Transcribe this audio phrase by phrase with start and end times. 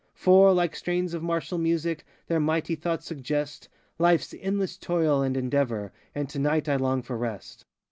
[0.15, 3.69] For, like strains of martial music, Their mighty thoughts suggest
[3.99, 7.65] LifeŌĆÖs endless toil and endeavor; And to night I long for rest.